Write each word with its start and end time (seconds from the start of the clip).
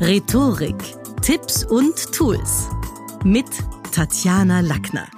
Rhetorik, 0.00 0.76
Tipps 1.22 1.64
und 1.64 2.12
Tools 2.12 2.68
mit 3.24 3.46
Tatjana 3.90 4.60
Lackner. 4.60 5.08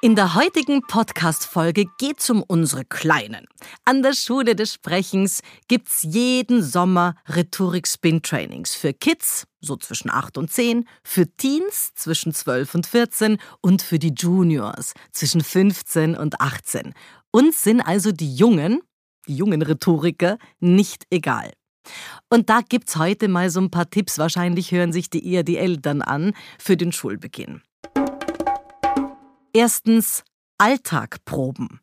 In 0.00 0.16
der 0.16 0.34
heutigen 0.34 0.80
Podcast-Folge 0.80 1.84
geht's 1.98 2.30
um 2.30 2.42
unsere 2.42 2.86
Kleinen. 2.86 3.46
An 3.84 4.02
der 4.02 4.14
Schule 4.14 4.56
des 4.56 4.72
Sprechens 4.72 5.42
gibt's 5.68 6.02
jeden 6.04 6.62
Sommer 6.62 7.16
Rhetorik-Spin-Trainings 7.28 8.74
für 8.74 8.94
Kids, 8.94 9.46
so 9.60 9.76
zwischen 9.76 10.10
8 10.10 10.38
und 10.38 10.50
10, 10.50 10.88
für 11.04 11.26
Teens 11.36 11.92
zwischen 11.94 12.32
12 12.32 12.74
und 12.74 12.86
14 12.86 13.36
und 13.60 13.82
für 13.82 13.98
die 13.98 14.14
Juniors 14.16 14.94
zwischen 15.12 15.42
15 15.42 16.16
und 16.16 16.40
18. 16.40 16.94
Uns 17.30 17.62
sind 17.62 17.82
also 17.82 18.10
die 18.10 18.34
Jungen, 18.34 18.80
jungen 19.26 19.62
Rhetoriker, 19.62 20.38
nicht 20.60 21.04
egal. 21.10 21.52
Und 22.30 22.50
da 22.50 22.60
gibt's 22.60 22.96
heute 22.96 23.28
mal 23.28 23.50
so 23.50 23.60
ein 23.60 23.70
paar 23.70 23.88
Tipps, 23.88 24.18
wahrscheinlich 24.18 24.72
hören 24.72 24.92
sich 24.92 25.10
die 25.10 25.26
eher 25.30 25.42
die 25.42 25.58
Eltern 25.58 26.02
an, 26.02 26.32
für 26.58 26.76
den 26.76 26.92
Schulbeginn. 26.92 27.62
Erstens 29.52 30.24
Alltagproben. 30.58 31.80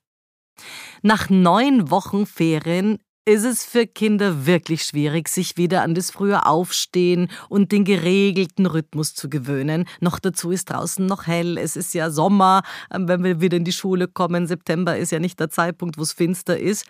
Nach 1.02 1.30
neun 1.30 1.90
Wochen 1.90 2.26
Ferien 2.26 2.99
ist 3.26 3.46
es 3.46 3.63
für 3.63 3.88
Kinder 3.88 4.46
wirklich 4.46 4.84
schwierig, 4.84 5.30
sich 5.30 5.55
wieder 5.55 5.82
an 5.82 5.96
das 5.96 6.12
frühe 6.12 6.46
Aufstehen 6.46 7.30
und 7.48 7.71
den 7.71 7.85
geregelten 7.85 8.66
Rhythmus 8.66 9.13
zu 9.13 9.30
gewöhnen. 9.30 9.85
Noch 10.02 10.20
dazu 10.20 10.52
ist 10.52 10.70
draußen 10.70 11.05
noch 11.05 11.26
hell, 11.26 11.57
es 11.57 11.77
ist 11.77 11.94
ja 11.94 12.10
Sommer, 12.10 12.63
wenn 12.90 13.23
wir 13.23 13.40
wieder 13.40 13.55
in 13.57 13.63
die 13.63 13.71
Schule 13.71 14.07
kommen. 14.07 14.46
September 14.46 14.98
ist 14.98 15.12
ja 15.12 15.20
nicht 15.20 15.40
der 15.40 15.49
Zeitpunkt, 15.49 15.98
wo 15.98 16.02
es 16.02 16.12
finster 16.12 16.60
ist. 16.60 16.85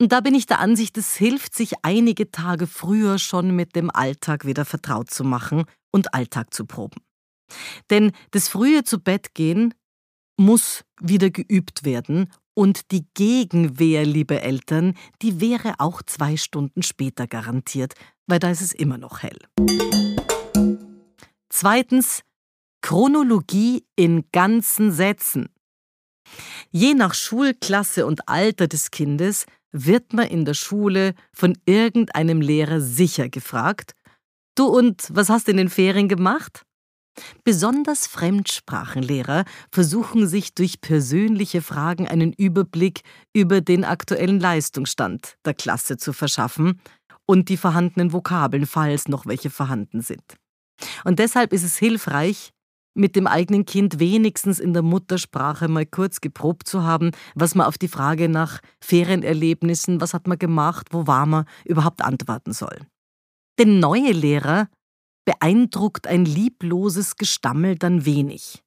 Und 0.00 0.12
da 0.12 0.20
bin 0.20 0.34
ich 0.34 0.46
der 0.46 0.60
Ansicht, 0.60 0.96
es 0.96 1.16
hilft, 1.16 1.54
sich 1.54 1.72
einige 1.82 2.30
Tage 2.30 2.68
früher 2.68 3.18
schon 3.18 3.54
mit 3.56 3.74
dem 3.74 3.90
Alltag 3.90 4.46
wieder 4.46 4.64
vertraut 4.64 5.10
zu 5.10 5.24
machen 5.24 5.64
und 5.90 6.14
Alltag 6.14 6.54
zu 6.54 6.66
proben. 6.66 7.00
Denn 7.90 8.12
das 8.30 8.48
frühe 8.48 8.84
zu 8.84 9.00
Bett 9.00 9.34
gehen 9.34 9.74
muss 10.36 10.84
wieder 11.00 11.30
geübt 11.30 11.84
werden 11.84 12.30
und 12.54 12.92
die 12.92 13.06
Gegenwehr, 13.14 14.04
liebe 14.04 14.40
Eltern, 14.40 14.94
die 15.20 15.40
wäre 15.40 15.74
auch 15.78 16.02
zwei 16.02 16.36
Stunden 16.36 16.82
später 16.82 17.26
garantiert, 17.26 17.94
weil 18.28 18.38
da 18.38 18.50
ist 18.50 18.60
es 18.60 18.72
immer 18.72 18.98
noch 18.98 19.22
hell. 19.22 19.38
Zweitens, 21.48 22.22
Chronologie 22.82 23.84
in 23.96 24.26
ganzen 24.30 24.92
Sätzen. 24.92 25.48
Je 26.70 26.94
nach 26.94 27.14
Schulklasse 27.14 28.06
und 28.06 28.28
Alter 28.28 28.68
des 28.68 28.90
Kindes 28.90 29.46
wird 29.72 30.12
man 30.12 30.26
in 30.26 30.44
der 30.44 30.54
Schule 30.54 31.14
von 31.32 31.56
irgendeinem 31.66 32.40
Lehrer 32.40 32.80
sicher 32.80 33.28
gefragt, 33.28 33.92
du 34.54 34.66
und 34.66 35.08
was 35.10 35.28
hast 35.28 35.48
in 35.48 35.56
den 35.56 35.68
Ferien 35.68 36.08
gemacht? 36.08 36.64
Besonders 37.44 38.06
Fremdsprachenlehrer 38.06 39.44
versuchen 39.72 40.28
sich 40.28 40.54
durch 40.54 40.80
persönliche 40.80 41.62
Fragen 41.62 42.06
einen 42.06 42.32
Überblick 42.32 43.02
über 43.32 43.60
den 43.60 43.84
aktuellen 43.84 44.38
Leistungsstand 44.38 45.36
der 45.44 45.54
Klasse 45.54 45.96
zu 45.96 46.12
verschaffen 46.12 46.80
und 47.26 47.48
die 47.48 47.56
vorhandenen 47.56 48.12
Vokabeln, 48.12 48.66
falls 48.66 49.08
noch 49.08 49.26
welche 49.26 49.50
vorhanden 49.50 50.00
sind. 50.00 50.22
Und 51.04 51.18
deshalb 51.18 51.52
ist 51.52 51.64
es 51.64 51.76
hilfreich, 51.76 52.52
mit 52.98 53.16
dem 53.16 53.26
eigenen 53.26 53.64
Kind 53.64 54.00
wenigstens 54.00 54.58
in 54.58 54.74
der 54.74 54.82
Muttersprache 54.82 55.68
mal 55.68 55.86
kurz 55.86 56.20
geprobt 56.20 56.68
zu 56.68 56.82
haben, 56.82 57.12
was 57.34 57.54
man 57.54 57.66
auf 57.66 57.78
die 57.78 57.88
Frage 57.88 58.28
nach 58.28 58.60
Ferienerlebnissen, 58.80 60.00
was 60.00 60.14
hat 60.14 60.26
man 60.26 60.38
gemacht, 60.38 60.88
wo 60.90 61.06
war 61.06 61.26
man, 61.26 61.44
überhaupt 61.64 62.02
antworten 62.02 62.52
soll. 62.52 62.78
Denn 63.58 63.78
neue 63.78 64.12
Lehrer 64.12 64.68
beeindruckt 65.24 66.06
ein 66.06 66.24
liebloses 66.24 67.16
Gestammel 67.16 67.76
dann 67.76 68.04
wenig. 68.04 68.62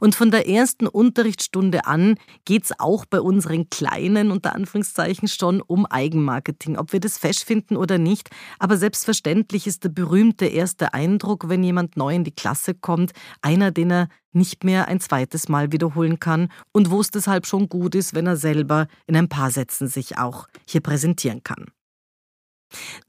Und 0.00 0.14
von 0.14 0.30
der 0.30 0.48
ersten 0.48 0.86
Unterrichtsstunde 0.86 1.86
an 1.86 2.16
geht's 2.44 2.72
auch 2.78 3.04
bei 3.06 3.20
unseren 3.20 3.70
Kleinen 3.70 4.30
unter 4.30 4.54
Anführungszeichen 4.54 5.28
schon 5.28 5.60
um 5.60 5.86
Eigenmarketing, 5.86 6.76
ob 6.76 6.92
wir 6.92 7.00
das 7.00 7.18
fesch 7.18 7.44
finden 7.44 7.76
oder 7.76 7.98
nicht. 7.98 8.30
Aber 8.58 8.76
selbstverständlich 8.76 9.66
ist 9.66 9.84
der 9.84 9.90
berühmte 9.90 10.46
erste 10.46 10.94
Eindruck, 10.94 11.48
wenn 11.48 11.62
jemand 11.62 11.96
neu 11.96 12.14
in 12.14 12.24
die 12.24 12.34
Klasse 12.34 12.74
kommt, 12.74 13.12
einer, 13.42 13.70
den 13.70 13.90
er 13.90 14.08
nicht 14.32 14.64
mehr 14.64 14.88
ein 14.88 15.00
zweites 15.00 15.48
Mal 15.48 15.72
wiederholen 15.72 16.20
kann 16.20 16.50
und 16.72 16.90
wo 16.90 17.00
es 17.00 17.10
deshalb 17.10 17.46
schon 17.46 17.68
gut 17.68 17.94
ist, 17.94 18.14
wenn 18.14 18.26
er 18.26 18.36
selber 18.36 18.86
in 19.06 19.16
ein 19.16 19.28
paar 19.28 19.50
Sätzen 19.50 19.88
sich 19.88 20.18
auch 20.18 20.46
hier 20.66 20.80
präsentieren 20.80 21.42
kann. 21.42 21.66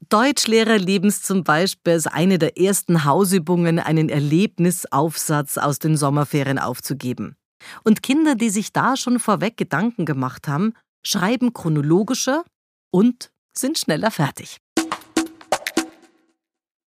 Deutschlehrer 0.08 0.78
lieben 0.78 1.08
es 1.08 1.22
zum 1.22 1.44
Beispiel 1.44 1.92
als 1.94 2.06
eine 2.06 2.38
der 2.38 2.58
ersten 2.58 3.04
Hausübungen, 3.04 3.78
einen 3.78 4.08
Erlebnisaufsatz 4.08 5.58
aus 5.58 5.78
den 5.78 5.96
Sommerferien 5.96 6.58
aufzugeben. 6.58 7.36
Und 7.84 8.02
Kinder, 8.02 8.34
die 8.34 8.50
sich 8.50 8.72
da 8.72 8.96
schon 8.96 9.18
vorweg 9.18 9.56
Gedanken 9.56 10.06
gemacht 10.06 10.48
haben, 10.48 10.74
schreiben 11.04 11.52
chronologischer 11.52 12.44
und 12.90 13.30
sind 13.56 13.78
schneller 13.78 14.10
fertig. 14.10 14.58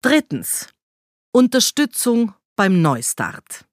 Drittens. 0.02 0.68
Unterstützung 1.32 2.34
beim 2.56 2.82
Neustart. 2.82 3.66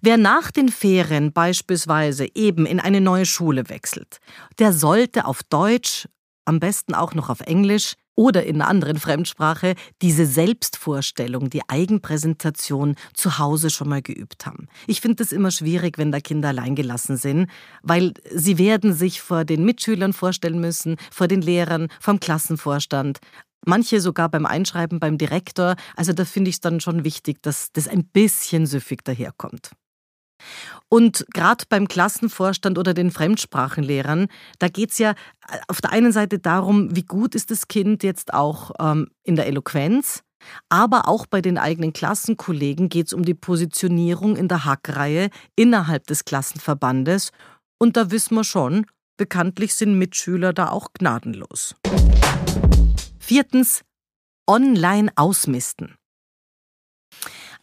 Wer 0.00 0.16
nach 0.16 0.50
den 0.50 0.68
Ferien 0.68 1.32
beispielsweise 1.32 2.26
eben 2.34 2.66
in 2.66 2.80
eine 2.80 3.00
neue 3.00 3.26
Schule 3.26 3.68
wechselt, 3.68 4.18
der 4.58 4.72
sollte 4.72 5.26
auf 5.26 5.42
Deutsch 5.42 6.08
am 6.46 6.60
besten 6.60 6.94
auch 6.94 7.14
noch 7.14 7.28
auf 7.28 7.40
Englisch 7.40 7.94
oder 8.14 8.44
in 8.44 8.56
einer 8.56 8.68
anderen 8.68 8.98
Fremdsprache, 8.98 9.74
diese 10.00 10.24
Selbstvorstellung, 10.24 11.50
die 11.50 11.68
Eigenpräsentation 11.68 12.96
zu 13.12 13.38
Hause 13.38 13.68
schon 13.68 13.90
mal 13.90 14.00
geübt 14.00 14.46
haben. 14.46 14.68
Ich 14.86 15.02
finde 15.02 15.22
es 15.22 15.32
immer 15.32 15.50
schwierig, 15.50 15.98
wenn 15.98 16.10
da 16.12 16.20
Kinder 16.20 16.48
alleingelassen 16.48 17.18
sind, 17.18 17.50
weil 17.82 18.14
sie 18.34 18.58
werden 18.58 18.94
sich 18.94 19.20
vor 19.20 19.44
den 19.44 19.64
Mitschülern 19.64 20.14
vorstellen 20.14 20.60
müssen, 20.60 20.96
vor 21.10 21.28
den 21.28 21.42
Lehrern, 21.42 21.88
vom 22.00 22.18
Klassenvorstand, 22.18 23.18
manche 23.66 24.00
sogar 24.00 24.30
beim 24.30 24.46
Einschreiben 24.46 24.98
beim 24.98 25.18
Direktor. 25.18 25.76
Also 25.94 26.14
da 26.14 26.24
finde 26.24 26.48
ich 26.48 26.56
es 26.56 26.60
dann 26.60 26.80
schon 26.80 27.04
wichtig, 27.04 27.42
dass 27.42 27.70
das 27.72 27.86
ein 27.86 28.06
bisschen 28.06 28.64
süffig 28.66 29.04
daherkommt. 29.04 29.72
Und 30.88 31.26
gerade 31.32 31.64
beim 31.68 31.88
Klassenvorstand 31.88 32.78
oder 32.78 32.94
den 32.94 33.10
Fremdsprachenlehrern, 33.10 34.28
da 34.58 34.68
geht 34.68 34.90
es 34.92 34.98
ja 34.98 35.10
äh, 35.10 35.58
auf 35.68 35.80
der 35.80 35.90
einen 35.90 36.12
Seite 36.12 36.38
darum, 36.38 36.94
wie 36.94 37.02
gut 37.02 37.34
ist 37.34 37.50
das 37.50 37.68
Kind 37.68 38.02
jetzt 38.02 38.34
auch 38.34 38.70
ähm, 38.78 39.08
in 39.22 39.36
der 39.36 39.46
Eloquenz, 39.46 40.22
aber 40.68 41.08
auch 41.08 41.26
bei 41.26 41.40
den 41.40 41.58
eigenen 41.58 41.92
Klassenkollegen 41.92 42.88
geht 42.88 43.08
es 43.08 43.12
um 43.12 43.24
die 43.24 43.34
Positionierung 43.34 44.36
in 44.36 44.48
der 44.48 44.64
Hackreihe 44.64 45.30
innerhalb 45.56 46.06
des 46.06 46.24
Klassenverbandes. 46.24 47.32
Und 47.78 47.96
da 47.96 48.10
wissen 48.10 48.34
wir 48.34 48.44
schon, 48.44 48.86
bekanntlich 49.16 49.74
sind 49.74 49.98
Mitschüler 49.98 50.52
da 50.52 50.70
auch 50.70 50.92
gnadenlos. 50.92 51.74
Viertens, 53.18 53.82
online 54.46 55.10
ausmisten. 55.16 55.96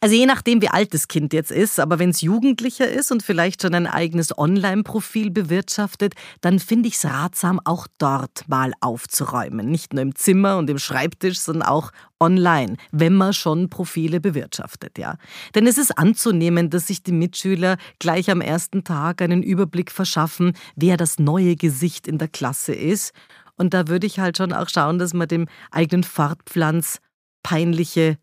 Also 0.03 0.17
je 0.17 0.25
nachdem, 0.25 0.61
wie 0.61 0.67
alt 0.67 0.93
das 0.93 1.07
Kind 1.07 1.31
jetzt 1.31 1.49
ist, 1.49 1.79
aber 1.79 1.97
wenn 1.97 2.09
es 2.09 2.19
Jugendlicher 2.19 2.89
ist 2.89 3.09
und 3.13 3.23
vielleicht 3.23 3.61
schon 3.61 3.73
ein 3.73 3.87
eigenes 3.87 4.37
Online-Profil 4.37 5.31
bewirtschaftet, 5.31 6.13
dann 6.41 6.59
finde 6.59 6.89
ich 6.89 6.95
es 6.95 7.05
ratsam, 7.05 7.61
auch 7.63 7.87
dort 7.99 8.43
mal 8.49 8.73
aufzuräumen. 8.81 9.71
Nicht 9.71 9.93
nur 9.93 10.01
im 10.01 10.13
Zimmer 10.13 10.57
und 10.57 10.69
im 10.69 10.77
Schreibtisch, 10.77 11.39
sondern 11.39 11.69
auch 11.69 11.91
online, 12.19 12.75
wenn 12.91 13.13
man 13.13 13.31
schon 13.31 13.69
Profile 13.69 14.19
bewirtschaftet, 14.19 14.97
ja. 14.97 15.15
Denn 15.55 15.67
es 15.67 15.77
ist 15.77 15.97
anzunehmen, 15.97 16.69
dass 16.69 16.87
sich 16.87 17.01
die 17.03 17.13
Mitschüler 17.13 17.77
gleich 17.99 18.29
am 18.29 18.41
ersten 18.41 18.83
Tag 18.83 19.21
einen 19.21 19.41
Überblick 19.41 19.89
verschaffen, 19.89 20.51
wer 20.75 20.97
das 20.97 21.17
neue 21.17 21.55
Gesicht 21.55 22.09
in 22.09 22.17
der 22.17 22.27
Klasse 22.27 22.73
ist. 22.73 23.13
Und 23.55 23.73
da 23.73 23.87
würde 23.87 24.07
ich 24.07 24.19
halt 24.19 24.35
schon 24.35 24.51
auch 24.51 24.67
schauen, 24.67 24.99
dass 24.99 25.13
man 25.13 25.29
dem 25.29 25.47
eigenen 25.71 26.03
Fortpflanz 26.03 26.99
peinliche 27.41 28.17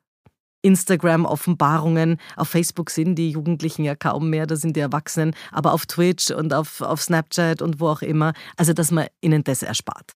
Instagram-Offenbarungen. 0.62 2.18
Auf 2.36 2.48
Facebook 2.48 2.90
sind 2.90 3.14
die 3.16 3.30
Jugendlichen 3.30 3.84
ja 3.84 3.94
kaum 3.94 4.30
mehr, 4.30 4.46
da 4.46 4.56
sind 4.56 4.76
die 4.76 4.80
Erwachsenen, 4.80 5.34
aber 5.52 5.72
auf 5.72 5.86
Twitch 5.86 6.30
und 6.30 6.52
auf, 6.52 6.80
auf 6.80 7.02
Snapchat 7.02 7.62
und 7.62 7.80
wo 7.80 7.88
auch 7.88 8.02
immer. 8.02 8.32
Also, 8.56 8.72
dass 8.72 8.90
man 8.90 9.06
ihnen 9.20 9.44
das 9.44 9.62
erspart. 9.62 10.12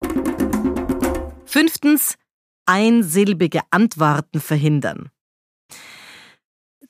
Fünftens, 1.44 2.16
einsilbige 2.66 3.60
Antworten 3.70 4.40
verhindern. 4.40 5.10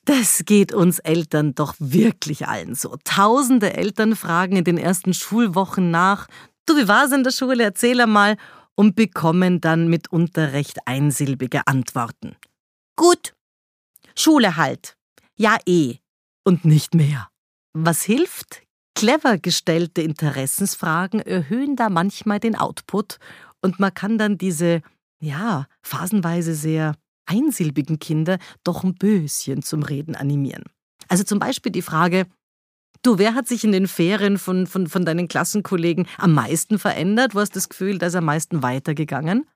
Das 0.05 0.45
geht 0.45 0.73
uns 0.73 0.99
Eltern 0.99 1.55
doch 1.55 1.75
wirklich 1.79 2.49
allen 2.49 2.75
so. 2.75 2.97
Tausende 3.05 3.75
Eltern 3.75 4.17
fragen 4.17 4.57
in 4.57 4.65
den 4.65 4.79
ersten 4.79 5.15
Schulwochen 5.15 5.91
nach, 5.91 6.27
du, 6.67 6.77
wie 6.77 6.89
war's 6.89 7.13
in 7.13 7.23
der 7.23 7.31
Schule, 7.31 7.63
erzähl 7.63 8.01
einmal, 8.01 8.37
und 8.75 8.97
bekommen 8.97 9.61
dann 9.61 9.89
mitunter 9.89 10.53
recht 10.53 10.79
einsilbige 10.87 11.67
Antworten. 11.67 12.37
Gut, 12.97 13.35
Schule 14.21 14.57
halt. 14.57 14.97
Ja 15.37 15.57
eh. 15.65 15.97
Und 16.45 16.67
nicht 16.67 16.95
mehr. 16.95 17.29
Was 17.73 18.03
hilft? 18.03 18.63
Clever 18.95 19.39
gestellte 19.39 20.03
Interessensfragen 20.03 21.21
erhöhen 21.21 21.75
da 21.75 21.89
manchmal 21.89 22.39
den 22.39 22.55
Output 22.55 23.19
und 23.63 23.81
man 23.81 23.95
kann 23.95 24.19
dann 24.19 24.37
diese 24.37 24.83
ja, 25.23 25.67
phasenweise 25.83 26.55
sehr 26.55 26.97
einsilbigen 27.25 27.99
Kinder 27.99 28.39
doch 28.63 28.85
ein 28.85 28.95
Böschen 28.95 29.63
zum 29.63 29.83
Reden 29.83 30.15
animieren. 30.15 30.65
Also 31.09 31.25
zum 31.25 31.39
Beispiel 31.39 31.73
die 31.73 31.81
Frage, 31.81 32.27
du, 33.03 33.17
wer 33.17 33.35
hat 33.35 33.49
sich 33.49 33.65
in 33.65 33.73
den 33.73 33.89
Ferien 33.89 34.37
von, 34.37 34.67
von, 34.67 34.87
von 34.87 35.07
deinen 35.07 35.29
Klassenkollegen 35.29 36.07
am 36.19 36.35
meisten 36.35 36.79
verändert? 36.79 37.35
Wo 37.35 37.41
hast 37.41 37.57
das 37.57 37.71
Gefühl, 37.71 37.97
da 37.97 38.09
ist 38.09 38.17
am 38.17 38.27
meisten 38.27 38.63
weitergegangen? 38.63 39.47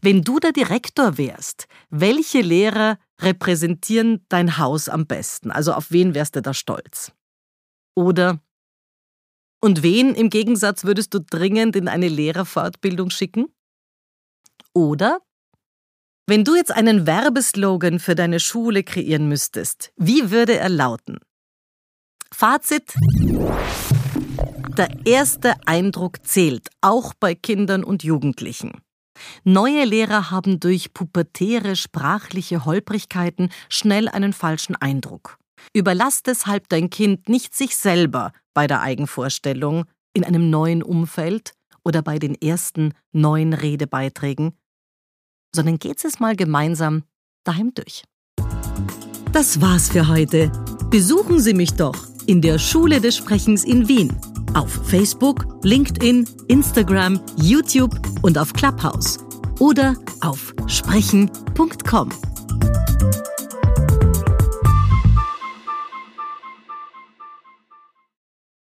Wenn 0.00 0.22
du 0.22 0.38
der 0.38 0.52
Direktor 0.52 1.18
wärst, 1.18 1.66
welche 1.90 2.40
Lehrer 2.40 2.98
repräsentieren 3.20 4.24
dein 4.28 4.58
Haus 4.58 4.88
am 4.88 5.06
besten? 5.06 5.50
Also 5.50 5.72
auf 5.72 5.90
wen 5.90 6.14
wärst 6.14 6.36
du 6.36 6.42
da 6.42 6.54
stolz? 6.54 7.12
Oder 7.94 8.40
und 9.64 9.82
wen 9.82 10.14
im 10.14 10.28
Gegensatz 10.28 10.84
würdest 10.84 11.14
du 11.14 11.20
dringend 11.20 11.76
in 11.76 11.86
eine 11.86 12.08
Lehrerfortbildung 12.08 13.10
schicken? 13.10 13.46
Oder 14.74 15.20
wenn 16.26 16.44
du 16.44 16.56
jetzt 16.56 16.72
einen 16.72 17.06
Werbeslogan 17.06 18.00
für 18.00 18.14
deine 18.14 18.40
Schule 18.40 18.82
kreieren 18.82 19.28
müsstest, 19.28 19.92
wie 19.96 20.30
würde 20.30 20.56
er 20.56 20.68
lauten? 20.68 21.18
Fazit. 22.32 22.94
Der 24.78 24.88
erste 25.04 25.54
Eindruck 25.66 26.26
zählt, 26.26 26.68
auch 26.80 27.12
bei 27.14 27.34
Kindern 27.34 27.84
und 27.84 28.02
Jugendlichen. 28.02 28.80
Neue 29.44 29.84
Lehrer 29.84 30.30
haben 30.30 30.60
durch 30.60 30.94
pubertäre 30.94 31.76
sprachliche 31.76 32.64
Holprigkeiten 32.64 33.50
schnell 33.68 34.08
einen 34.08 34.32
falschen 34.32 34.76
Eindruck. 34.76 35.38
Überlass 35.72 36.22
deshalb 36.22 36.68
dein 36.68 36.90
Kind 36.90 37.28
nicht 37.28 37.54
sich 37.54 37.76
selber 37.76 38.32
bei 38.54 38.66
der 38.66 38.82
Eigenvorstellung 38.82 39.84
in 40.12 40.24
einem 40.24 40.50
neuen 40.50 40.82
Umfeld 40.82 41.52
oder 41.84 42.02
bei 42.02 42.18
den 42.18 42.34
ersten 42.40 42.94
neuen 43.12 43.52
Redebeiträgen, 43.52 44.52
sondern 45.54 45.78
geht's 45.78 46.04
es 46.04 46.20
mal 46.20 46.36
gemeinsam 46.36 47.04
daheim 47.44 47.72
durch. 47.74 48.04
Das 49.32 49.60
war's 49.60 49.90
für 49.90 50.08
heute. 50.08 50.50
Besuchen 50.90 51.40
Sie 51.40 51.54
mich 51.54 51.72
doch 51.72 51.96
in 52.26 52.42
der 52.42 52.58
Schule 52.58 53.00
des 53.00 53.16
Sprechens 53.16 53.64
in 53.64 53.88
Wien 53.88 54.14
auf 54.54 54.70
Facebook, 54.88 55.46
LinkedIn, 55.62 56.28
Instagram, 56.48 57.20
YouTube 57.36 57.94
und 58.22 58.38
auf 58.38 58.52
Clubhouse 58.52 59.18
oder 59.58 59.94
auf 60.20 60.54
sprechen.com. 60.66 62.08